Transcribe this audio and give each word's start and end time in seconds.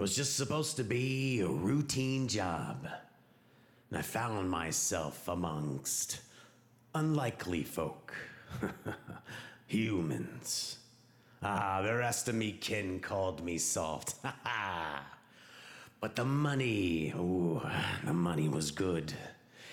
It 0.00 0.08
was 0.08 0.16
just 0.16 0.38
supposed 0.38 0.78
to 0.78 0.82
be 0.82 1.40
a 1.40 1.46
routine 1.46 2.26
job. 2.26 2.88
And 3.90 3.98
I 3.98 4.00
found 4.00 4.48
myself 4.50 5.28
amongst 5.28 6.22
unlikely 6.94 7.64
folk. 7.64 8.14
Humans. 9.66 10.78
Ah, 11.42 11.82
the 11.82 11.94
rest 11.94 12.30
of 12.30 12.34
me 12.34 12.50
kin 12.50 13.00
called 13.00 13.44
me 13.44 13.58
soft. 13.58 14.14
but 16.00 16.16
the 16.16 16.24
money, 16.24 17.12
ooh, 17.14 17.60
the 18.02 18.14
money 18.14 18.48
was 18.48 18.70
good. 18.70 19.12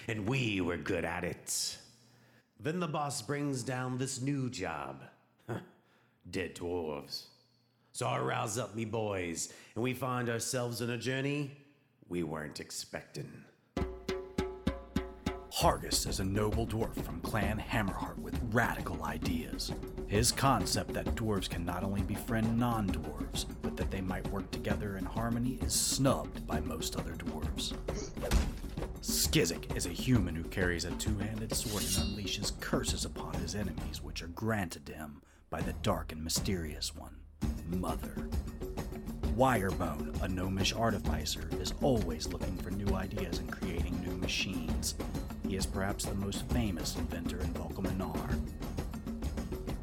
And 0.10 0.28
we 0.28 0.60
were 0.60 0.76
good 0.76 1.06
at 1.06 1.24
it. 1.24 1.78
Then 2.60 2.82
the 2.82 2.88
boss 2.90 3.22
brings 3.22 3.64
down 3.64 3.98
this 3.98 4.22
new 4.22 4.50
job. 4.50 5.04
Dead 6.30 6.56
dwarves. 6.56 7.28
So 7.98 8.06
I 8.06 8.20
rouse 8.20 8.60
up 8.60 8.76
me 8.76 8.86
boys, 8.86 9.52
and 9.74 9.84
we 9.84 9.96
find 9.96 10.30
ourselves 10.30 10.84
on 10.84 10.92
a 10.92 11.00
journey 11.00 11.58
we 12.08 12.22
weren't 12.22 12.60
expecting. 12.60 13.44
Hargus 15.52 16.08
is 16.08 16.20
a 16.20 16.24
noble 16.24 16.68
dwarf 16.68 16.94
from 17.04 17.20
Clan 17.22 17.58
Hammerheart 17.58 18.20
with 18.20 18.40
radical 18.52 19.04
ideas. 19.04 19.72
His 20.06 20.32
concept 20.32 20.94
that 20.94 21.16
dwarves 21.16 21.50
can 21.50 21.66
not 21.66 21.84
only 21.84 22.04
befriend 22.04 22.56
non 22.56 22.88
dwarves, 22.88 23.48
but 23.64 23.76
that 23.78 23.90
they 23.90 24.02
might 24.02 24.30
work 24.30 24.52
together 24.52 24.98
in 24.98 25.04
harmony 25.06 25.58
is 25.64 25.74
snubbed 25.74 26.46
by 26.46 26.60
most 26.60 26.98
other 26.98 27.14
dwarves. 27.14 27.74
Skizik 29.02 29.76
is 29.76 29.88
a 29.88 29.90
human 29.90 30.36
who 30.36 30.44
carries 30.44 30.86
a 30.86 30.92
two 30.92 31.18
handed 31.18 31.52
sword 31.52 31.82
and 31.82 32.16
unleashes 32.16 32.52
curses 32.60 33.06
upon 33.06 33.34
his 33.34 33.56
enemies, 33.56 34.04
which 34.04 34.22
are 34.22 34.28
granted 34.28 34.86
to 34.86 34.94
him 34.94 35.24
by 35.50 35.62
the 35.62 35.74
dark 35.82 36.12
and 36.12 36.24
mysterious 36.24 36.96
one, 36.96 37.16
Mother. 37.70 38.30
Wirebone, 39.36 40.22
a 40.24 40.28
gnomish 40.28 40.74
artificer, 40.74 41.50
is 41.62 41.74
always 41.82 42.28
looking 42.28 42.58
for 42.58 42.72
new 42.72 42.96
ideas 42.96 43.40
and 43.40 43.52
creating 43.52 44.02
new 44.02 44.16
machines. 44.18 44.96
He 45.48 45.56
is 45.56 45.66
perhaps 45.66 46.06
the 46.06 46.16
most 46.16 46.48
famous 46.50 46.96
inventor 46.96 47.40
in 47.40 47.54
Volcaminar. 47.54 48.40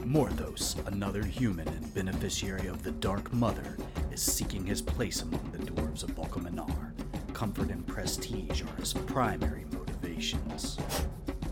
Morthos, 0.00 0.77
another 0.86 1.22
human 1.22 1.69
and 1.69 1.94
beneficiary 1.94 2.67
of 2.67 2.83
the 2.83 2.91
Dark 2.91 3.33
Mother, 3.33 3.77
is 4.12 4.20
seeking 4.20 4.66
his 4.66 4.83
place 4.83 5.22
among 5.22 5.50
the 5.53 5.59
dwarves 5.59 6.03
of 6.03 6.11
Volcaminar. 6.11 6.92
Comfort 7.33 7.70
and 7.70 7.87
prestige 7.87 8.62
are 8.62 8.77
his 8.77 8.92
primary 8.92 9.64
motivations. 9.72 10.77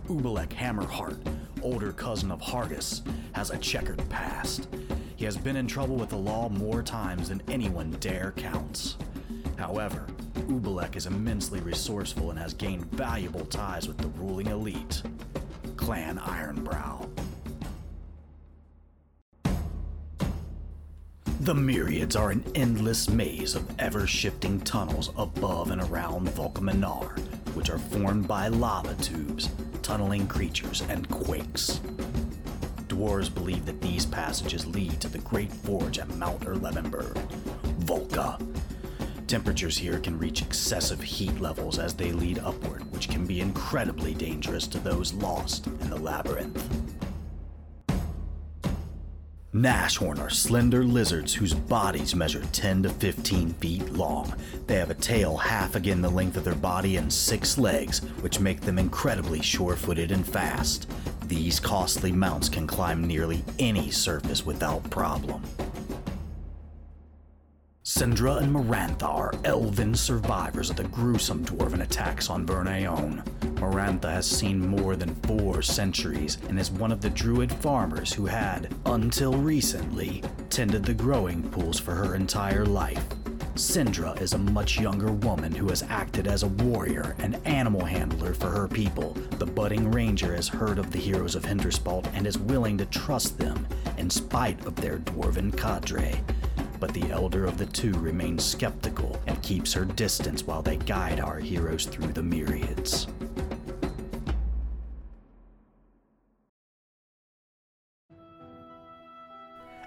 Ubelek 0.09 0.51
Hammerheart, 0.51 1.25
older 1.63 1.93
cousin 1.93 2.31
of 2.31 2.41
Hargus, 2.41 3.03
has 3.33 3.51
a 3.51 3.59
checkered 3.59 4.07
past. 4.11 4.69
He 5.23 5.27
has 5.27 5.37
been 5.37 5.55
in 5.55 5.69
trouble 5.69 5.95
with 5.95 6.09
the 6.09 6.17
law 6.17 6.49
more 6.49 6.83
times 6.83 7.29
than 7.29 7.43
anyone 7.47 7.93
dare 8.01 8.33
counts. 8.33 8.97
However, 9.57 10.09
Ubelek 10.49 10.97
is 10.97 11.07
immensely 11.07 11.61
resourceful 11.61 12.31
and 12.31 12.39
has 12.41 12.55
gained 12.55 12.87
valuable 12.87 13.45
ties 13.45 13.87
with 13.87 13.99
the 13.99 14.09
ruling 14.09 14.49
elite, 14.49 15.01
Clan 15.77 16.19
Ironbrow. 16.19 17.09
The 21.43 21.55
Myriads 21.55 22.17
are 22.17 22.33
an 22.33 22.43
endless 22.57 23.09
maze 23.09 23.55
of 23.55 23.65
ever 23.79 24.09
shifting 24.09 24.61
tunnels 24.63 25.13
above 25.17 25.71
and 25.71 25.83
around 25.83 26.27
Volcaminar, 26.31 27.17
which 27.55 27.71
are 27.71 27.79
formed 27.79 28.27
by 28.27 28.49
lava 28.49 28.97
tubes, 28.97 29.51
tunneling 29.83 30.27
creatures, 30.27 30.83
and 30.89 31.09
quakes. 31.09 31.81
Dwarves 33.03 33.35
believe 33.35 33.67
that 33.67 33.81
these 33.81 34.07
passages 34.07 34.65
lead 34.65 35.01
to 35.01 35.09
the 35.09 35.19
Great 35.19 35.53
Forge 35.53 35.99
at 35.99 36.15
Mount 36.15 36.43
Erlevenberg, 36.43 37.17
Volca. 37.81 38.41
Temperatures 39.27 39.77
here 39.77 39.99
can 39.99 40.17
reach 40.17 40.41
excessive 40.41 41.03
heat 41.03 41.41
levels 41.41 41.81
as 41.81 41.95
they 41.95 42.13
lead 42.13 42.39
upward, 42.39 42.89
which 42.93 43.09
can 43.09 43.27
be 43.27 43.41
incredibly 43.41 44.15
dangerous 44.15 44.69
to 44.69 44.79
those 44.79 45.13
lost 45.15 45.67
in 45.67 45.91
the 45.91 45.97
labyrinth. 45.97 46.82
Nashorn 49.55 50.19
are 50.19 50.31
slender 50.31 50.83
lizards 50.83 51.35
whose 51.35 51.53
bodies 51.53 52.15
measure 52.15 52.43
10 52.53 52.85
to 52.85 52.89
15 52.89 53.51
feet 53.55 53.93
long. 53.93 54.33
They 54.67 54.77
have 54.77 54.89
a 54.89 54.95
tail 54.95 55.37
half 55.37 55.77
again 55.77 56.01
the 56.01 56.09
length 56.09 56.39
of 56.39 56.45
their 56.45 56.55
body 56.55 56.97
and 56.97 57.13
six 57.13 57.59
legs, 57.59 57.99
which 58.23 58.41
make 58.41 58.63
them 58.63 58.79
incredibly 58.79 59.43
sure 59.43 59.77
footed 59.77 60.11
and 60.11 60.27
fast. 60.27 60.91
These 61.27 61.61
costly 61.61 62.13
mounts 62.13 62.49
can 62.49 62.67
climb 62.67 63.07
nearly 63.07 63.45
any 63.59 63.91
surface 63.91 64.47
without 64.47 64.89
problem. 64.89 65.43
Sindra 67.85 68.41
and 68.41 68.55
Marantha 68.55 69.09
are 69.09 69.35
elven 69.43 69.97
survivors 69.97 70.71
of 70.71 70.77
the 70.77 70.85
gruesome 70.85 71.45
dwarven 71.45 71.83
attacks 71.83 72.31
on 72.31 72.47
Vernayon. 72.47 73.25
Marantha 73.57 74.09
has 74.09 74.25
seen 74.25 74.65
more 74.65 74.95
than 74.95 75.17
four 75.27 75.63
centuries 75.63 76.39
and 76.49 76.61
is 76.61 76.71
one 76.71 76.93
of 76.93 77.01
the 77.01 77.11
druid 77.11 77.51
farmers 77.51 78.13
who 78.13 78.25
had, 78.25 78.73
until 78.87 79.33
recently, 79.33 80.23
tended 80.49 80.85
the 80.85 80.95
growing 80.95 81.43
pools 81.51 81.81
for 81.81 81.93
her 81.93 82.15
entire 82.15 82.65
life. 82.65 83.05
Sindra 83.57 84.17
is 84.21 84.35
a 84.35 84.39
much 84.39 84.79
younger 84.79 85.11
woman 85.11 85.53
who 85.53 85.69
has 85.69 85.83
acted 85.83 86.29
as 86.29 86.45
a 86.45 86.49
warrior 86.63 87.17
and 87.19 87.37
animal 87.45 87.85
handler 87.85 88.33
for 88.33 88.49
her 88.49 88.69
people. 88.69 89.15
The 89.39 89.47
budding 89.47 89.91
ranger 89.91 90.37
has 90.37 90.47
heard 90.47 90.79
of 90.79 90.93
the 90.93 90.99
heroes 90.99 91.35
of 91.35 91.43
Hinterspalt 91.43 92.07
and 92.15 92.29
is 92.29 92.39
willing 92.39 92.79
to 92.79 92.87
trust 92.87 93.39
them 93.39 93.67
in 93.99 94.09
spite 94.09 94.65
of 94.67 94.77
their 94.77 94.99
dwarven 94.99 95.57
cadre 95.59 96.23
but 96.83 96.93
the 96.95 97.13
elder 97.13 97.45
of 97.45 97.59
the 97.59 97.67
two 97.67 97.93
remains 98.01 98.45
skeptical 98.45 99.17
and 99.29 99.41
keeps 99.41 99.73
her 99.73 99.85
distance 99.85 100.43
while 100.43 100.63
they 100.63 100.77
guide 100.79 101.21
our 101.21 101.39
heroes 101.39 101.87
through 101.87 102.13
the 102.13 102.21
myriads. 102.21 103.07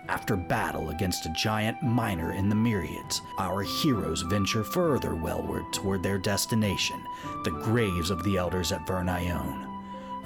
After 0.07 0.37
battle 0.37 0.89
against 0.91 1.25
a 1.25 1.33
giant 1.33 1.83
miner 1.83 2.31
in 2.31 2.47
the 2.47 2.55
myriads, 2.55 3.21
our 3.39 3.61
heroes 3.61 4.21
venture 4.21 4.63
further 4.63 5.15
wellward 5.15 5.69
toward 5.73 6.01
their 6.01 6.17
destination, 6.17 7.03
the 7.43 7.51
graves 7.51 8.09
of 8.09 8.23
the 8.23 8.37
elders 8.37 8.71
at 8.71 8.87
Vernayon. 8.87 9.64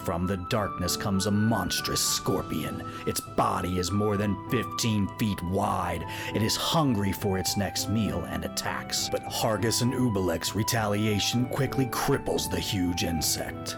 From 0.03 0.25
the 0.25 0.37
darkness 0.37 0.95
comes 0.97 1.25
a 1.25 1.31
monstrous 1.31 2.01
scorpion. 2.01 2.83
Its 3.05 3.19
body 3.19 3.77
is 3.79 3.91
more 3.91 4.17
than 4.17 4.49
15 4.49 5.07
feet 5.19 5.43
wide. 5.43 6.05
It 6.33 6.41
is 6.41 6.55
hungry 6.55 7.11
for 7.11 7.37
its 7.37 7.57
next 7.57 7.89
meal 7.89 8.25
and 8.29 8.45
attacks. 8.45 9.09
But 9.09 9.23
Hargus 9.25 9.81
and 9.81 9.93
Ubelek's 9.93 10.55
retaliation 10.55 11.45
quickly 11.47 11.85
cripples 11.87 12.49
the 12.49 12.59
huge 12.59 13.03
insect. 13.03 13.77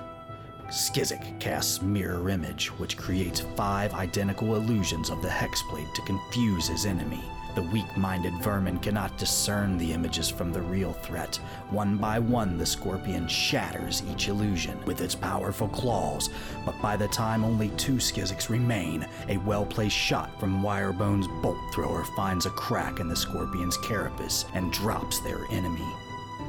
Skizik 0.68 1.38
casts 1.40 1.82
Mirror 1.82 2.30
Image, 2.30 2.68
which 2.80 2.96
creates 2.96 3.42
five 3.58 3.94
identical 3.94 4.56
illusions 4.56 5.10
of 5.10 5.22
the 5.22 5.28
hexblade 5.28 5.94
to 5.94 6.02
confuse 6.04 6.68
his 6.68 6.86
enemy. 6.86 7.22
The 7.54 7.64
weak 7.64 7.98
minded 7.98 8.34
vermin 8.36 8.80
cannot 8.80 9.18
discern 9.18 9.78
the 9.78 9.92
images 9.92 10.30
from 10.30 10.54
the 10.54 10.62
real 10.62 10.94
threat. 10.94 11.36
One 11.70 11.98
by 11.98 12.18
one, 12.18 12.58
the 12.58 12.66
scorpion 12.66 13.28
shatters 13.28 14.04
each 14.10 14.30
illusion 14.30 14.80
with 14.86 15.02
its 15.02 15.16
powerful 15.16 15.68
claws, 15.68 16.30
but 16.66 16.82
by 16.82 16.96
the 16.96 17.10
time 17.10 17.44
only 17.44 17.68
two 17.72 17.96
Skiziks 17.96 18.48
remain, 18.48 19.06
a 19.28 19.36
well 19.40 19.66
placed 19.66 19.98
shot 19.98 20.40
from 20.40 20.64
Wirebone's 20.64 21.28
bolt 21.42 21.58
thrower 21.74 22.06
finds 22.16 22.46
a 22.46 22.52
crack 22.52 23.02
in 23.02 23.10
the 23.10 23.16
scorpion's 23.18 23.76
carapace 23.78 24.46
and 24.54 24.72
drops 24.72 25.20
their 25.20 25.44
enemy. 25.52 25.92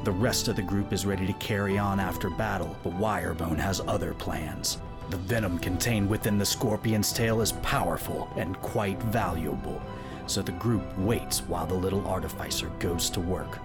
The 0.05 0.11
rest 0.11 0.47
of 0.47 0.55
the 0.55 0.61
group 0.61 0.93
is 0.93 1.05
ready 1.05 1.27
to 1.27 1.33
carry 1.33 1.77
on 1.77 1.99
after 1.99 2.29
battle, 2.29 2.77
but 2.81 2.97
Wirebone 2.97 3.57
has 3.57 3.81
other 3.87 4.13
plans. 4.13 4.77
The 5.09 5.17
venom 5.17 5.59
contained 5.59 6.09
within 6.09 6.37
the 6.37 6.45
scorpion's 6.45 7.11
tail 7.11 7.41
is 7.41 7.51
powerful 7.51 8.29
and 8.37 8.59
quite 8.61 9.03
valuable 9.03 9.81
so 10.27 10.41
the 10.41 10.51
group 10.53 10.83
waits 10.97 11.39
while 11.41 11.65
the 11.65 11.73
little 11.73 12.07
artificer 12.07 12.67
goes 12.79 13.09
to 13.11 13.19
work. 13.19 13.59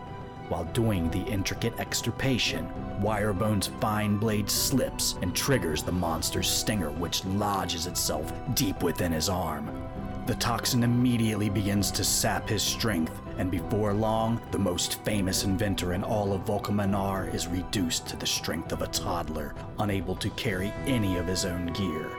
While 0.49 0.64
doing 0.64 1.10
the 1.10 1.25
intricate 1.25 1.78
extirpation, 1.78 2.69
Wirebone's 3.02 3.66
fine 3.81 4.16
blade 4.16 4.49
slips 4.49 5.16
and 5.20 5.34
triggers 5.34 5.82
the 5.82 5.93
monster's 5.93 6.49
stinger, 6.49 6.90
which 6.90 7.25
lodges 7.26 7.87
itself 7.87 8.32
deep 8.55 8.82
within 8.82 9.12
his 9.12 9.28
arm. 9.28 9.70
The 10.26 10.34
toxin 10.34 10.84
immediately 10.84 11.49
begins 11.49 11.90
to 11.93 12.05
sap 12.05 12.49
his 12.49 12.62
strength, 12.62 13.19
and 13.38 13.50
before 13.50 13.93
long, 13.93 14.40
the 14.50 14.58
most 14.58 15.02
famous 15.02 15.44
inventor 15.44 15.93
in 15.93 16.02
all 16.02 16.32
of 16.32 16.44
Volcaminar 16.44 17.32
is 17.32 17.46
reduced 17.46 18.06
to 18.08 18.16
the 18.16 18.26
strength 18.26 18.72
of 18.72 18.82
a 18.82 18.88
toddler, 18.88 19.54
unable 19.78 20.16
to 20.16 20.31
carry 20.31 20.72
any 20.87 21.16
of 21.16 21.26
his 21.26 21.44
own 21.44 21.66
gear. 21.69 22.11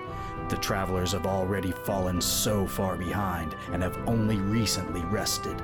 The 0.47 0.57
travelers 0.57 1.12
have 1.12 1.25
already 1.25 1.71
fallen 1.71 2.21
so 2.21 2.65
far 2.65 2.95
behind 2.95 3.56
and 3.71 3.83
have 3.83 3.97
only 4.07 4.38
recently 4.38 5.01
rested. 5.06 5.62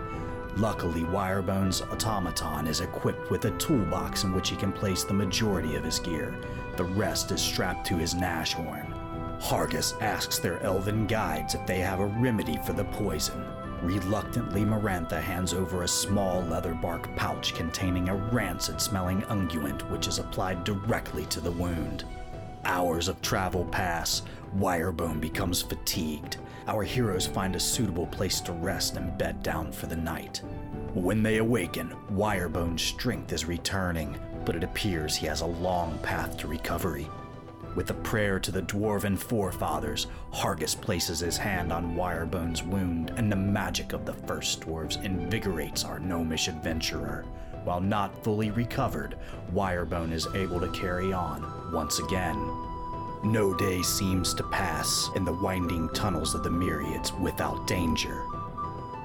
Luckily, 0.57 1.03
Wirebone's 1.03 1.81
automaton 1.81 2.67
is 2.67 2.81
equipped 2.81 3.29
with 3.29 3.45
a 3.45 3.51
toolbox 3.51 4.23
in 4.23 4.33
which 4.33 4.49
he 4.49 4.55
can 4.55 4.71
place 4.71 5.03
the 5.03 5.13
majority 5.13 5.75
of 5.75 5.83
his 5.83 5.99
gear. 5.99 6.35
The 6.77 6.85
rest 6.85 7.31
is 7.31 7.41
strapped 7.41 7.85
to 7.87 7.97
his 7.97 8.13
Nashorn. 8.13 8.93
Hargus 9.41 9.99
asks 10.01 10.39
their 10.39 10.61
elven 10.63 11.07
guides 11.07 11.55
if 11.55 11.65
they 11.67 11.79
have 11.79 11.99
a 11.99 12.05
remedy 12.05 12.57
for 12.65 12.73
the 12.73 12.85
poison. 12.85 13.45
Reluctantly, 13.81 14.61
Marantha 14.61 15.21
hands 15.21 15.53
over 15.53 15.83
a 15.83 15.87
small 15.87 16.41
leather 16.43 16.73
bark 16.73 17.13
pouch 17.15 17.53
containing 17.53 18.07
a 18.07 18.15
rancid 18.15 18.79
smelling 18.79 19.21
unguent 19.23 19.81
which 19.91 20.07
is 20.07 20.19
applied 20.19 20.63
directly 20.63 21.25
to 21.25 21.41
the 21.41 21.51
wound. 21.51 22.05
Hours 22.63 23.09
of 23.09 23.21
travel 23.21 23.65
pass. 23.65 24.21
Wirebone 24.57 25.19
becomes 25.19 25.61
fatigued. 25.61 26.37
Our 26.67 26.83
heroes 26.83 27.27
find 27.27 27.55
a 27.55 27.59
suitable 27.59 28.07
place 28.07 28.39
to 28.41 28.53
rest 28.53 28.95
and 28.95 29.17
bed 29.17 29.43
down 29.43 29.71
for 29.71 29.87
the 29.87 29.95
night. 29.95 30.41
When 30.93 31.21
they 31.21 31.37
awaken, 31.37 31.93
Wirebone's 32.13 32.81
strength 32.81 33.33
is 33.33 33.45
returning, 33.45 34.17
but 34.45 34.55
it 34.55 34.63
appears 34.63 35.15
he 35.15 35.27
has 35.27 35.41
a 35.41 35.45
long 35.45 35.99
path 35.99 36.37
to 36.37 36.47
recovery. 36.47 37.09
With 37.75 37.89
a 37.89 37.95
prayer 37.95 38.39
to 38.39 38.51
the 38.51 38.61
dwarven 38.61 39.17
forefathers, 39.17 40.07
Hargus 40.31 40.79
places 40.79 41.19
his 41.19 41.35
hand 41.35 41.73
on 41.73 41.95
Wirebone's 41.95 42.63
wound, 42.63 43.11
and 43.17 43.29
the 43.29 43.35
magic 43.35 43.91
of 43.91 44.05
the 44.05 44.13
first 44.13 44.61
dwarves 44.61 45.03
invigorates 45.03 45.83
our 45.83 45.99
gnomish 45.99 46.47
adventurer. 46.47 47.25
While 47.65 47.81
not 47.81 48.23
fully 48.23 48.51
recovered, 48.51 49.17
Wirebone 49.53 50.13
is 50.13 50.27
able 50.33 50.61
to 50.61 50.71
carry 50.71 51.11
on 51.11 51.71
once 51.73 51.99
again. 51.99 52.37
No 53.25 53.53
day 53.53 53.81
seems 53.81 54.33
to 54.35 54.43
pass 54.43 55.09
in 55.15 55.25
the 55.25 55.33
winding 55.33 55.89
tunnels 55.89 56.33
of 56.33 56.43
the 56.43 56.49
myriads 56.49 57.11
without 57.13 57.67
danger. 57.67 58.23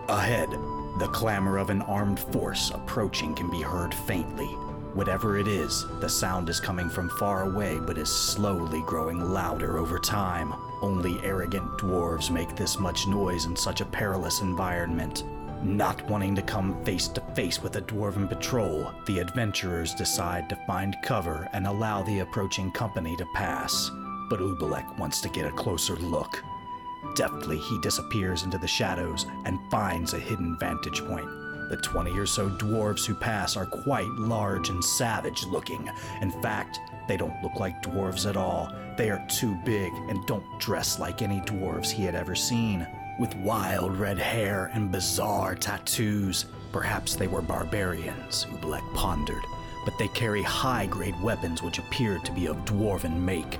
Ahead, 0.08 0.50
the 0.98 1.08
clamor 1.12 1.58
of 1.58 1.70
an 1.70 1.82
armed 1.82 2.20
force 2.20 2.70
approaching 2.70 3.34
can 3.34 3.50
be 3.50 3.62
heard 3.62 3.94
faintly, 3.94 4.56
Whatever 4.94 5.38
it 5.38 5.46
is, 5.46 5.86
the 6.00 6.08
sound 6.08 6.48
is 6.48 6.58
coming 6.58 6.90
from 6.90 7.08
far 7.10 7.44
away 7.44 7.78
but 7.78 7.96
is 7.96 8.08
slowly 8.08 8.82
growing 8.82 9.32
louder 9.32 9.78
over 9.78 10.00
time. 10.00 10.52
Only 10.82 11.20
arrogant 11.22 11.78
dwarves 11.78 12.28
make 12.28 12.56
this 12.56 12.80
much 12.80 13.06
noise 13.06 13.44
in 13.44 13.54
such 13.54 13.80
a 13.80 13.84
perilous 13.84 14.40
environment. 14.40 15.22
Not 15.62 16.08
wanting 16.08 16.34
to 16.34 16.42
come 16.42 16.82
face 16.84 17.06
to 17.08 17.20
face 17.36 17.62
with 17.62 17.76
a 17.76 17.82
dwarven 17.82 18.28
patrol, 18.28 18.90
the 19.06 19.20
adventurers 19.20 19.94
decide 19.94 20.48
to 20.48 20.58
find 20.66 20.96
cover 21.04 21.48
and 21.52 21.68
allow 21.68 22.02
the 22.02 22.20
approaching 22.20 22.72
company 22.72 23.16
to 23.16 23.26
pass. 23.34 23.92
But 24.30 24.40
Ubelek 24.40 24.98
wants 24.98 25.20
to 25.20 25.28
get 25.28 25.44
a 25.44 25.52
closer 25.52 25.96
look. 25.96 26.42
Deftly, 27.14 27.58
he 27.58 27.78
disappears 27.80 28.44
into 28.44 28.56
the 28.56 28.68
shadows 28.68 29.26
and 29.44 29.58
finds 29.70 30.14
a 30.14 30.18
hidden 30.18 30.56
vantage 30.58 31.04
point. 31.04 31.28
The 31.68 31.76
20 31.76 32.18
or 32.18 32.26
so 32.26 32.48
dwarves 32.48 33.06
who 33.06 33.14
pass 33.14 33.56
are 33.56 33.66
quite 33.66 34.10
large 34.10 34.70
and 34.70 34.84
savage 34.84 35.44
looking. 35.44 35.90
In 36.20 36.30
fact, 36.42 36.80
they 37.06 37.16
don't 37.16 37.42
look 37.42 37.56
like 37.56 37.82
dwarves 37.82 38.28
at 38.28 38.36
all. 38.36 38.72
They 38.96 39.10
are 39.10 39.24
too 39.28 39.56
big 39.64 39.92
and 40.08 40.26
don't 40.26 40.58
dress 40.58 40.98
like 40.98 41.22
any 41.22 41.40
dwarves 41.42 41.90
he 41.90 42.04
had 42.04 42.14
ever 42.14 42.34
seen. 42.34 42.86
With 43.18 43.34
wild 43.36 43.96
red 43.96 44.18
hair 44.18 44.70
and 44.74 44.90
bizarre 44.90 45.54
tattoos. 45.54 46.46
Perhaps 46.72 47.16
they 47.16 47.26
were 47.26 47.42
barbarians, 47.42 48.46
Ubelek 48.50 48.94
pondered, 48.94 49.44
but 49.84 49.98
they 49.98 50.08
carry 50.08 50.42
high 50.42 50.86
grade 50.86 51.20
weapons 51.20 51.62
which 51.62 51.78
appear 51.78 52.18
to 52.18 52.32
be 52.32 52.46
of 52.46 52.56
dwarven 52.64 53.16
make. 53.20 53.58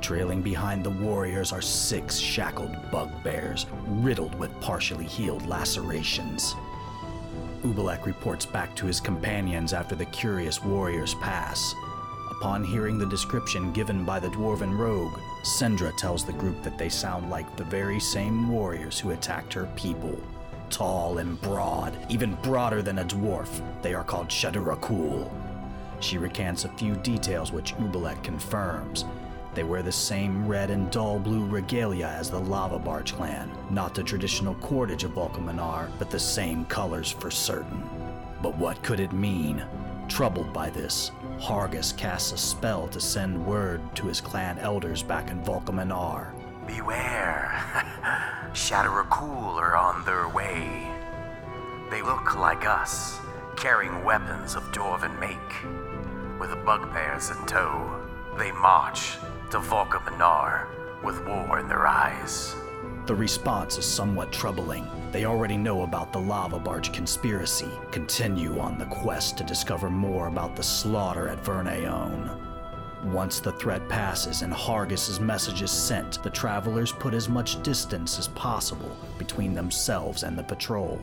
Trailing 0.00 0.40
behind 0.42 0.82
the 0.82 0.90
warriors 0.90 1.52
are 1.52 1.60
six 1.60 2.16
shackled 2.18 2.74
bugbears, 2.90 3.66
riddled 3.86 4.34
with 4.38 4.58
partially 4.60 5.04
healed 5.04 5.46
lacerations. 5.46 6.54
Ubelek 7.62 8.06
reports 8.06 8.46
back 8.46 8.74
to 8.76 8.86
his 8.86 9.00
companions 9.00 9.72
after 9.74 9.94
the 9.94 10.06
curious 10.06 10.62
warriors 10.64 11.14
pass. 11.16 11.74
Upon 12.30 12.64
hearing 12.64 12.98
the 12.98 13.04
description 13.06 13.70
given 13.72 14.04
by 14.06 14.18
the 14.18 14.30
dwarven 14.30 14.78
rogue, 14.78 15.18
Sindra 15.44 15.94
tells 15.98 16.24
the 16.24 16.32
group 16.32 16.62
that 16.62 16.78
they 16.78 16.88
sound 16.88 17.28
like 17.28 17.54
the 17.56 17.64
very 17.64 18.00
same 18.00 18.48
warriors 18.48 18.98
who 18.98 19.10
attacked 19.10 19.52
her 19.52 19.68
people. 19.76 20.18
Tall 20.70 21.18
and 21.18 21.38
broad, 21.42 21.94
even 22.08 22.34
broader 22.36 22.80
than 22.80 23.00
a 23.00 23.04
dwarf, 23.04 23.60
they 23.82 23.92
are 23.92 24.04
called 24.04 24.28
Shadurakhul. 24.28 25.30
She 26.00 26.16
recants 26.16 26.64
a 26.64 26.70
few 26.70 26.94
details 26.96 27.52
which 27.52 27.74
Ubelek 27.74 28.22
confirms, 28.24 29.04
they 29.54 29.64
wear 29.64 29.82
the 29.82 29.92
same 29.92 30.46
red 30.46 30.70
and 30.70 30.90
dull 30.90 31.18
blue 31.18 31.44
regalia 31.46 32.06
as 32.06 32.30
the 32.30 32.38
Lava 32.38 32.78
Barge 32.78 33.14
clan, 33.14 33.50
not 33.70 33.94
the 33.94 34.02
traditional 34.02 34.54
cordage 34.56 35.04
of 35.04 35.12
Volcaminar, 35.12 35.90
but 35.98 36.10
the 36.10 36.18
same 36.18 36.64
colors 36.66 37.10
for 37.10 37.30
certain. 37.30 37.82
But 38.42 38.56
what 38.56 38.82
could 38.82 39.00
it 39.00 39.12
mean? 39.12 39.64
Troubled 40.08 40.52
by 40.52 40.70
this, 40.70 41.10
Hargus 41.38 41.96
casts 41.96 42.32
a 42.32 42.38
spell 42.38 42.88
to 42.88 43.00
send 43.00 43.44
word 43.44 43.80
to 43.96 44.06
his 44.06 44.20
clan 44.20 44.58
elders 44.58 45.02
back 45.02 45.30
in 45.30 45.42
Volcaminar. 45.42 46.32
Beware! 46.66 47.50
Shadurakhul 48.52 49.54
are 49.54 49.76
on 49.76 50.04
their 50.04 50.28
way. 50.28 50.88
They 51.90 52.02
look 52.02 52.36
like 52.36 52.66
us, 52.66 53.18
carrying 53.56 54.04
weapons 54.04 54.54
of 54.54 54.62
dwarven 54.72 55.18
make. 55.18 55.38
With 56.40 56.64
bugbears 56.64 57.30
in 57.30 57.46
tow, 57.46 58.00
they 58.38 58.52
march 58.52 59.16
to 59.50 59.58
Volcaminar 59.58 60.68
with 61.02 61.24
war 61.26 61.58
in 61.58 61.68
their 61.68 61.86
eyes. 61.86 62.54
The 63.06 63.14
response 63.14 63.78
is 63.78 63.84
somewhat 63.84 64.32
troubling. 64.32 64.86
They 65.10 65.24
already 65.24 65.56
know 65.56 65.82
about 65.82 66.12
the 66.12 66.20
lava 66.20 66.60
barge 66.60 66.92
conspiracy, 66.92 67.68
continue 67.90 68.60
on 68.60 68.78
the 68.78 68.86
quest 68.86 69.36
to 69.38 69.44
discover 69.44 69.90
more 69.90 70.28
about 70.28 70.54
the 70.54 70.62
slaughter 70.62 71.28
at 71.28 71.42
Vernayon. 71.42 72.30
Once 73.06 73.40
the 73.40 73.52
threat 73.52 73.88
passes 73.88 74.42
and 74.42 74.52
Hargus's 74.52 75.18
message 75.18 75.62
is 75.62 75.70
sent, 75.70 76.22
the 76.22 76.30
travelers 76.30 76.92
put 76.92 77.14
as 77.14 77.28
much 77.28 77.60
distance 77.62 78.18
as 78.18 78.28
possible 78.28 78.96
between 79.18 79.54
themselves 79.54 80.22
and 80.22 80.38
the 80.38 80.44
patrol. 80.44 81.00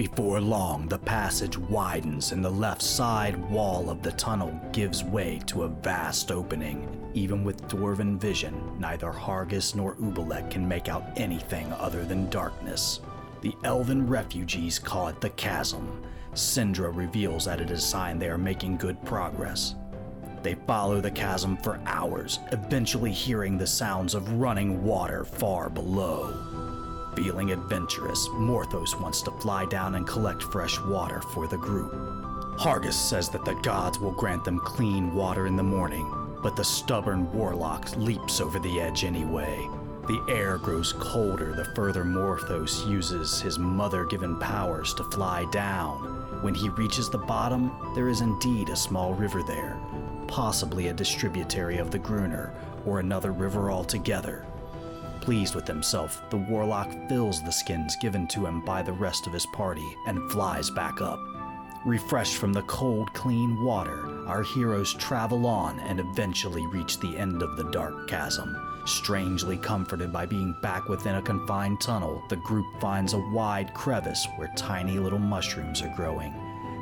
Before 0.00 0.40
long, 0.40 0.88
the 0.88 0.98
passage 0.98 1.58
widens 1.58 2.32
and 2.32 2.42
the 2.42 2.48
left 2.48 2.80
side 2.80 3.36
wall 3.50 3.90
of 3.90 4.02
the 4.02 4.12
tunnel 4.12 4.58
gives 4.72 5.04
way 5.04 5.42
to 5.44 5.64
a 5.64 5.68
vast 5.68 6.32
opening. 6.32 7.10
Even 7.12 7.44
with 7.44 7.68
dwarven 7.68 8.16
vision, 8.16 8.58
neither 8.78 9.12
Hargus 9.12 9.74
nor 9.74 9.96
Ubelek 9.96 10.50
can 10.50 10.66
make 10.66 10.88
out 10.88 11.04
anything 11.16 11.70
other 11.74 12.02
than 12.02 12.30
darkness. 12.30 13.00
The 13.42 13.54
elven 13.62 14.06
refugees 14.06 14.78
call 14.78 15.08
it 15.08 15.20
the 15.20 15.28
chasm. 15.28 16.02
Sindra 16.32 16.90
reveals 16.96 17.44
that 17.44 17.60
it 17.60 17.70
is 17.70 17.84
a 17.84 17.86
sign 17.86 18.18
they 18.18 18.30
are 18.30 18.38
making 18.38 18.78
good 18.78 19.04
progress. 19.04 19.74
They 20.42 20.54
follow 20.66 21.02
the 21.02 21.10
chasm 21.10 21.58
for 21.58 21.78
hours, 21.84 22.38
eventually 22.52 23.12
hearing 23.12 23.58
the 23.58 23.66
sounds 23.66 24.14
of 24.14 24.32
running 24.40 24.82
water 24.82 25.26
far 25.26 25.68
below. 25.68 26.49
Feeling 27.16 27.50
adventurous, 27.50 28.28
Morthos 28.28 28.98
wants 28.98 29.20
to 29.22 29.32
fly 29.32 29.64
down 29.66 29.96
and 29.96 30.06
collect 30.06 30.42
fresh 30.42 30.80
water 30.80 31.20
for 31.20 31.46
the 31.46 31.58
group. 31.58 31.92
Hargus 32.58 32.94
says 32.94 33.28
that 33.30 33.44
the 33.44 33.54
gods 33.56 33.98
will 33.98 34.12
grant 34.12 34.44
them 34.44 34.60
clean 34.60 35.14
water 35.14 35.46
in 35.46 35.56
the 35.56 35.62
morning, 35.62 36.10
but 36.42 36.56
the 36.56 36.64
stubborn 36.64 37.30
warlock 37.32 37.96
leaps 37.96 38.40
over 38.40 38.58
the 38.58 38.80
edge 38.80 39.04
anyway. 39.04 39.68
The 40.06 40.24
air 40.28 40.58
grows 40.58 40.92
colder 40.92 41.52
the 41.52 41.72
further 41.74 42.04
Morthos 42.04 42.86
uses 42.88 43.40
his 43.40 43.58
mother 43.58 44.04
given 44.04 44.38
powers 44.38 44.94
to 44.94 45.04
fly 45.04 45.46
down. 45.52 46.42
When 46.42 46.54
he 46.54 46.68
reaches 46.70 47.10
the 47.10 47.18
bottom, 47.18 47.70
there 47.94 48.08
is 48.08 48.20
indeed 48.20 48.70
a 48.70 48.76
small 48.76 49.14
river 49.14 49.42
there, 49.42 49.78
possibly 50.26 50.88
a 50.88 50.94
distributary 50.94 51.78
of 51.78 51.90
the 51.90 51.98
Gruner, 51.98 52.52
or 52.86 53.00
another 53.00 53.32
river 53.32 53.70
altogether. 53.70 54.46
Pleased 55.20 55.54
with 55.54 55.66
himself, 55.66 56.22
the 56.30 56.36
warlock 56.36 56.90
fills 57.08 57.42
the 57.42 57.52
skins 57.52 57.96
given 58.00 58.26
to 58.28 58.46
him 58.46 58.64
by 58.64 58.82
the 58.82 58.92
rest 58.92 59.26
of 59.26 59.32
his 59.32 59.46
party 59.46 59.96
and 60.06 60.30
flies 60.30 60.70
back 60.70 61.00
up. 61.00 61.20
Refreshed 61.84 62.36
from 62.36 62.52
the 62.52 62.62
cold, 62.62 63.12
clean 63.14 63.62
water, 63.62 64.26
our 64.26 64.42
heroes 64.42 64.94
travel 64.94 65.46
on 65.46 65.78
and 65.80 66.00
eventually 66.00 66.66
reach 66.66 66.98
the 67.00 67.16
end 67.16 67.42
of 67.42 67.56
the 67.56 67.70
dark 67.70 68.08
chasm. 68.08 68.56
Strangely 68.86 69.56
comforted 69.58 70.12
by 70.12 70.24
being 70.26 70.54
back 70.62 70.88
within 70.88 71.16
a 71.16 71.22
confined 71.22 71.80
tunnel, 71.80 72.22
the 72.28 72.36
group 72.36 72.66
finds 72.80 73.12
a 73.12 73.18
wide 73.18 73.72
crevice 73.74 74.26
where 74.36 74.52
tiny 74.56 74.98
little 74.98 75.18
mushrooms 75.18 75.82
are 75.82 75.94
growing. 75.94 76.34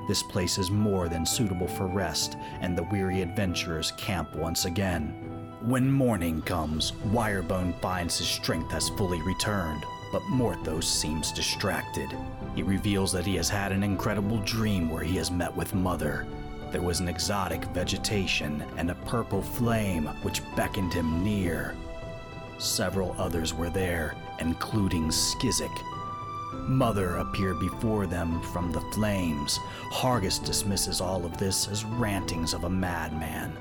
This 0.07 0.23
place 0.23 0.59
is 0.59 0.71
more 0.71 1.09
than 1.09 1.26
suitable 1.26 1.68
for 1.68 1.87
rest, 1.87 2.37
and 2.61 2.78
the 2.78 2.85
weary 2.85 3.21
adventurers 3.21 3.92
camp 3.92 4.35
once 4.35 4.64
again. 4.64 5.27
When 5.62 5.91
morning 5.91 6.41
comes, 6.43 6.93
Wirebone 7.07 7.81
finds 7.81 8.17
his 8.17 8.29
strength 8.29 8.71
has 8.71 8.91
fully 8.91 9.21
returned, 9.23 9.85
but 10.12 10.23
Morthos 10.31 10.85
seems 10.85 11.33
distracted. 11.33 12.09
He 12.55 12.62
reveals 12.62 13.11
that 13.11 13.27
he 13.27 13.35
has 13.35 13.49
had 13.49 13.73
an 13.73 13.83
incredible 13.83 14.38
dream 14.45 14.88
where 14.88 15.03
he 15.03 15.17
has 15.17 15.33
met 15.33 15.55
with 15.57 15.75
Mother. 15.75 16.29
There 16.71 16.81
was 16.81 17.00
an 17.00 17.09
exotic 17.09 17.65
vegetation 17.65 18.62
and 18.77 18.93
a 18.93 18.95
purple 19.07 19.43
flame 19.43 20.07
which 20.23 20.43
beckoned 20.55 20.95
him 20.95 21.25
near. 21.25 21.75
Several 22.59 23.17
others 23.19 23.53
were 23.53 23.71
there, 23.71 24.15
including 24.38 25.09
Skizik. 25.09 25.77
Mother 26.69 27.17
appeared 27.17 27.59
before 27.59 28.07
them 28.07 28.41
from 28.53 28.71
the 28.71 28.81
flames. 28.93 29.59
Hargus 29.91 30.38
dismisses 30.38 31.00
all 31.00 31.27
of 31.27 31.37
this 31.37 31.67
as 31.67 31.85
rantings 31.85 32.55
of 32.55 32.62
a 32.62 32.71
madman 32.71 33.59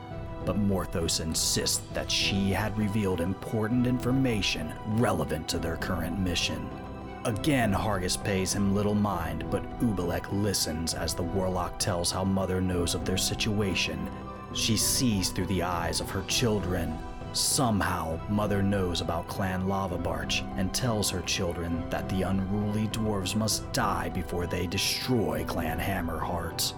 but 0.48 0.58
Morthos 0.58 1.20
insists 1.20 1.82
that 1.94 2.10
she 2.10 2.52
had 2.52 2.76
revealed 2.78 3.20
important 3.20 3.86
information 3.86 4.72
relevant 4.92 5.46
to 5.50 5.60
their 5.60 5.76
current 5.76 6.18
mission. 6.18 6.70
Again, 7.26 7.74
Hargus 7.74 8.16
pays 8.16 8.54
him 8.54 8.74
little 8.74 8.96
mind, 8.96 9.44
but 9.52 9.62
Ubelek 9.82 10.26
listens 10.32 10.94
as 10.94 11.14
the 11.14 11.22
warlock 11.22 11.78
tells 11.80 12.12
how 12.12 12.24
Mother 12.24 12.62
knows 12.62 12.96
of 12.96 13.04
their 13.04 13.18
situation. 13.18 14.10
She 14.54 14.78
sees 14.78 15.32
through 15.32 15.48
the 15.48 15.64
eyes 15.64 16.00
of 16.00 16.10
her 16.12 16.24
children. 16.30 16.98
Somehow, 17.34 18.18
Mother 18.30 18.64
knows 18.64 19.02
about 19.02 19.28
Clan 19.28 19.68
Lava 19.68 19.98
Barge 19.98 20.46
and 20.56 20.74
tells 20.74 21.10
her 21.10 21.22
children 21.24 21.84
that 21.90 22.08
the 22.08 22.22
unruly 22.22 22.88
dwarves 22.88 23.36
must 23.36 23.70
die 23.74 24.08
before 24.08 24.48
they 24.48 24.66
destroy 24.66 25.44
Clan 25.44 25.78
Hammerheart. 25.78 26.72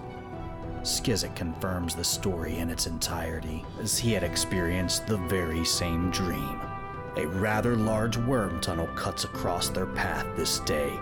Skizik 0.84 1.36
confirms 1.36 1.96
the 1.96 2.04
story 2.04 2.58
in 2.58 2.70
its 2.70 2.88
entirety, 2.88 3.66
as 3.82 3.98
he 3.98 4.14
had 4.14 4.24
experienced 4.24 5.08
the 5.08 5.18
very 5.18 5.66
same 5.66 6.10
dream. 6.12 6.60
A 7.18 7.28
rather 7.28 7.76
large 7.76 8.18
worm 8.18 8.62
tunnel 8.62 8.88
cuts 8.96 9.26
across 9.26 9.70
their 9.70 9.88
path 9.88 10.26
this 10.36 10.60
day. 10.60 10.98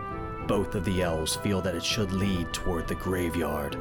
Both 0.48 0.75
of 0.75 0.86
the 0.86 1.01
elves 1.01 1.36
feel 1.36 1.62
that 1.62 1.75
it 1.75 1.84
should 1.84 2.12
lead 2.12 2.51
toward 2.53 2.88
the 2.88 2.96
graveyard. 2.96 3.77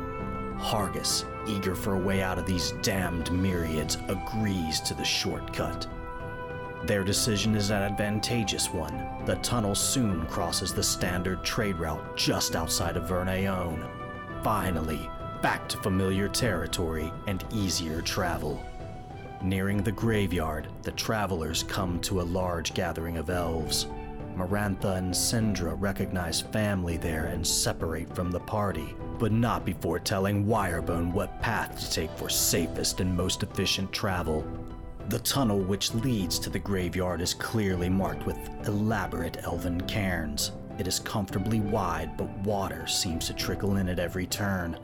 Hargus, 0.58 1.24
eager 1.46 1.74
for 1.74 1.94
a 1.94 1.98
way 1.98 2.22
out 2.22 2.38
of 2.38 2.46
these 2.46 2.72
damned 2.82 3.30
myriads, 3.30 3.98
agrees 4.08 4.80
to 4.80 4.94
the 4.94 5.04
shortcut. 5.04 5.86
Their 6.84 7.04
decision 7.04 7.54
is 7.54 7.70
an 7.70 7.82
advantageous 7.82 8.70
one. 8.70 9.06
The 9.24 9.36
tunnel 9.36 9.74
soon 9.74 10.26
crosses 10.26 10.74
the 10.74 10.82
standard 10.82 11.42
trade 11.42 11.76
route 11.76 12.16
just 12.16 12.54
outside 12.54 12.96
of 12.96 13.04
Vernayon. 13.04 13.88
Finally, 14.42 15.10
back 15.46 15.68
to 15.68 15.76
familiar 15.76 16.26
territory 16.26 17.12
and 17.28 17.44
easier 17.52 18.02
travel. 18.02 18.60
Nearing 19.40 19.80
the 19.80 19.92
graveyard, 19.92 20.66
the 20.82 20.90
travelers 20.90 21.62
come 21.62 22.00
to 22.00 22.20
a 22.20 22.30
large 22.40 22.74
gathering 22.74 23.16
of 23.16 23.30
elves. 23.30 23.86
Marantha 24.34 24.96
and 24.96 25.14
Sindra 25.14 25.80
recognize 25.80 26.40
family 26.40 26.96
there 26.96 27.26
and 27.26 27.46
separate 27.46 28.12
from 28.12 28.32
the 28.32 28.40
party, 28.40 28.96
but 29.20 29.30
not 29.30 29.64
before 29.64 30.00
telling 30.00 30.44
Wirebone 30.44 31.12
what 31.12 31.40
path 31.40 31.78
to 31.78 31.92
take 31.92 32.10
for 32.18 32.28
safest 32.28 32.98
and 32.98 33.16
most 33.16 33.44
efficient 33.44 33.92
travel. 33.92 34.44
The 35.10 35.20
tunnel 35.20 35.60
which 35.60 35.94
leads 35.94 36.40
to 36.40 36.50
the 36.50 36.58
graveyard 36.58 37.20
is 37.20 37.34
clearly 37.34 37.88
marked 37.88 38.26
with 38.26 38.36
elaborate 38.66 39.36
elven 39.44 39.80
cairns. 39.82 40.50
It 40.76 40.88
is 40.88 40.98
comfortably 40.98 41.60
wide, 41.60 42.16
but 42.16 42.36
water 42.38 42.88
seems 42.88 43.28
to 43.28 43.32
trickle 43.32 43.76
in 43.76 43.88
at 43.88 44.00
every 44.00 44.26
turn. 44.26 44.76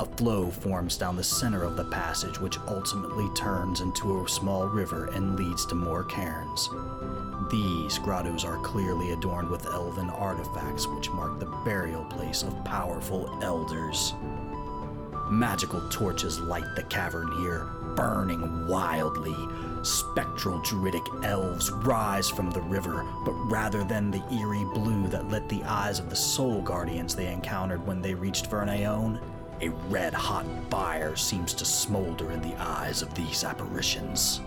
A 0.00 0.04
flow 0.04 0.50
forms 0.50 0.96
down 0.96 1.16
the 1.16 1.24
center 1.24 1.64
of 1.64 1.76
the 1.76 1.84
passage, 1.86 2.40
which 2.40 2.58
ultimately 2.68 3.28
turns 3.34 3.80
into 3.80 4.22
a 4.22 4.28
small 4.28 4.66
river 4.66 5.06
and 5.06 5.36
leads 5.36 5.66
to 5.66 5.74
more 5.74 6.04
cairns. 6.04 6.68
These 7.50 7.98
grottos 7.98 8.44
are 8.44 8.58
clearly 8.58 9.12
adorned 9.12 9.48
with 9.48 9.66
elven 9.66 10.10
artifacts, 10.10 10.86
which 10.86 11.10
mark 11.10 11.40
the 11.40 11.46
burial 11.64 12.04
place 12.04 12.42
of 12.42 12.64
powerful 12.64 13.38
elders. 13.42 14.14
Magical 15.30 15.80
torches 15.90 16.40
light 16.40 16.74
the 16.76 16.84
cavern 16.84 17.30
here, 17.42 17.66
burning 17.96 18.66
wildly. 18.66 19.36
Spectral 19.82 20.58
druidic 20.60 21.02
elves 21.22 21.70
rise 21.70 22.30
from 22.30 22.50
the 22.50 22.62
river, 22.62 23.04
but 23.24 23.34
rather 23.50 23.82
than 23.84 24.10
the 24.10 24.22
eerie 24.32 24.64
blue 24.74 25.06
that 25.08 25.28
lit 25.28 25.48
the 25.48 25.62
eyes 25.64 25.98
of 25.98 26.08
the 26.08 26.16
soul 26.16 26.62
guardians 26.62 27.14
they 27.14 27.32
encountered 27.32 27.84
when 27.86 28.00
they 28.00 28.14
reached 28.14 28.50
Vernayon, 28.50 29.20
a 29.60 29.70
red 29.88 30.14
hot 30.14 30.46
fire 30.70 31.16
seems 31.16 31.52
to 31.54 31.64
smolder 31.64 32.32
in 32.32 32.40
the 32.42 32.54
eyes 32.56 33.02
of 33.02 33.14
these 33.14 33.44
apparitions. 33.44 34.40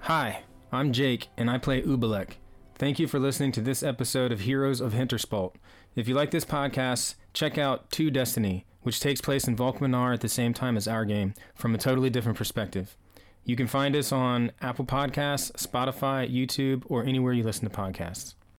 Hi, 0.00 0.42
I'm 0.70 0.92
Jake, 0.92 1.28
and 1.36 1.48
I 1.48 1.56
play 1.56 1.80
Ubelek. 1.80 2.32
Thank 2.74 2.98
you 2.98 3.06
for 3.06 3.18
listening 3.18 3.52
to 3.52 3.62
this 3.62 3.82
episode 3.82 4.32
of 4.32 4.40
Heroes 4.40 4.80
of 4.80 4.92
Hinterspalt. 4.92 5.54
If 5.96 6.08
you 6.08 6.14
like 6.14 6.30
this 6.30 6.44
podcast, 6.44 7.14
check 7.32 7.56
out 7.56 7.90
To 7.92 8.10
Destiny, 8.10 8.66
which 8.84 9.00
takes 9.00 9.20
place 9.20 9.48
in 9.48 9.56
Volcaminar 9.56 10.14
at 10.14 10.20
the 10.20 10.28
same 10.28 10.54
time 10.54 10.76
as 10.76 10.86
our 10.86 11.04
game, 11.04 11.34
from 11.54 11.74
a 11.74 11.78
totally 11.78 12.08
different 12.08 12.38
perspective. 12.38 12.96
You 13.44 13.56
can 13.56 13.66
find 13.66 13.96
us 13.96 14.12
on 14.12 14.52
Apple 14.62 14.86
Podcasts, 14.86 15.50
Spotify, 15.52 16.32
YouTube, 16.32 16.84
or 16.86 17.04
anywhere 17.04 17.32
you 17.32 17.42
listen 17.42 17.68
to 17.68 17.76
podcasts. 17.76 18.34